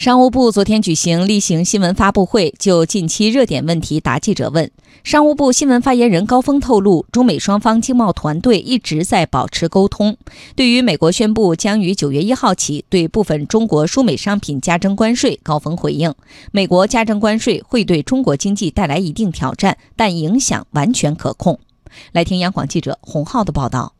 [0.00, 4.70] 商务部昨天举行例行新闻发布会，就近期热点问题答记者问。
[5.04, 10.16] 商务部新闻发言人高峰透露，中美双方经贸团队一直在保持沟通。
[10.56, 16.14] 对于美国宣布将于九月一号起对部分中国输美商品加征关税，高峰回应：
[16.50, 21.60] 美国加征关税会对中国经济带来一定挑战，但影响完全可控。
[22.12, 23.92] 来听央广记者洪浩的报道。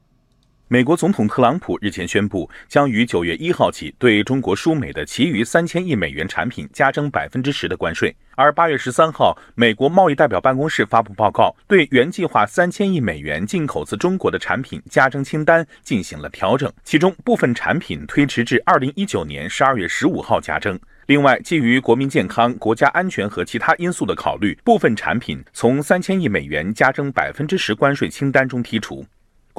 [0.73, 8.15] 美国总统特朗普日前宣布，将于九月一号起对中国输美的其余三千亿美元产品加征百分之十的关税。
[8.37, 20.79] 而八月十三号，美国贸易代表办公室发布报告，对原计划三千亿美元进口自中国的产品加征清单进行了调整，其中部分产品推迟至二零一九年十二月十五号加征。
[21.07, 29.05] 另外，基于国民健康、国家安全和其他因素的考虑，部分产品从三千亿美元加征百分之十关税清单中剔除。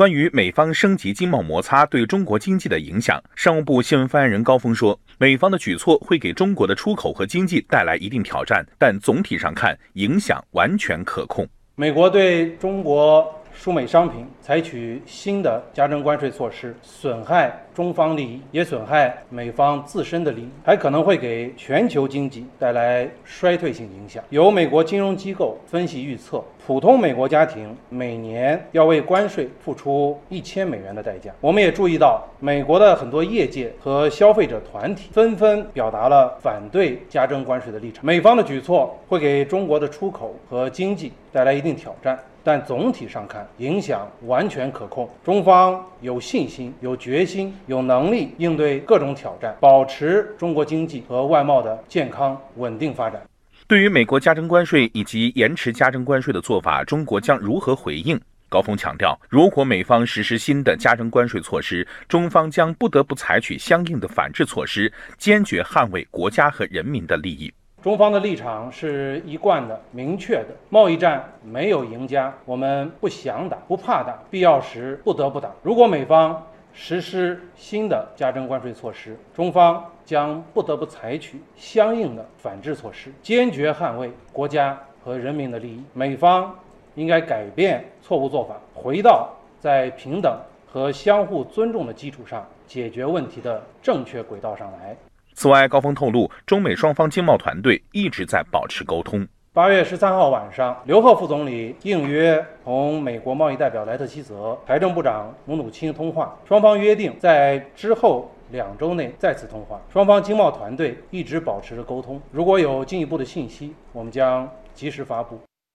[0.01, 11.47] 关于美方升级经贸摩擦对中国经济的影响，商务部新闻发言人高峰说，美方的举措会给中国的出口和经济带来一定挑战，但总体上看，影响完全可控。
[11.75, 13.40] 美国对中国。
[13.53, 24.23] 输美商品采取新的加征关税措施，损害中方利益，也损害美方自身的利益，还可能会给全球经济带来衰退性影响。
[24.29, 31.31] 有美国金融机构分析预测，普通美国家庭每年要为关税付出一千美元的代价。
[31.39, 38.05] 我们也注意到，美国的很多业界和消费者团体纷纷表达了反对加征关税的立场。
[38.05, 42.19] 美方的举措会给中国的出口和经济带来一定挑战。
[42.43, 45.07] 但总体上看，影响完全可控。
[45.23, 53.21] 中方有信心、有决心、有能力应对各种挑战，保持中国经济和外贸的健康稳定发展。
[53.67, 58.19] 对于美国加征关税以及延迟加征关税的做法，中国将如何回应？
[58.49, 67.53] 高峰强调，如果美方实施新的加征关税措施，中方将不得不采取相应的反制措施，坚决捍卫国家和人民的利益。
[67.81, 70.49] 中方的立场是一贯的、明确的。
[70.69, 75.49] 贸易战没有赢家，我们不想打、不怕打，必要时不得不打。
[75.63, 85.83] 如果美方实施新的加征关税措施，中方将不得不采取相应的反制措施，坚决捍卫国家和人民的利益。
[85.93, 86.55] 美方
[86.93, 89.27] 应该改变错误做法，回到
[89.59, 90.37] 在平等
[90.71, 94.95] 和相互尊重的基础上解决问题的正确轨道上来。
[95.33, 99.27] 此外，高峰透露，中美双方经贸团队一直在保持沟通。
[99.53, 109.81] 八月十三号晚上，刘鹤副总理应约同美国贸易代表莱特希泽、财政部长姆努钦通话，双方约定在之后两周内再次通话。
[109.91, 115.37] 双方经贸团队一直保持着沟通，如果有进一步的信息，我们将及时发布。